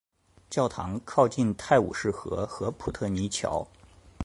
[0.49, 3.67] 教堂靠近泰晤士河及普特尼桥。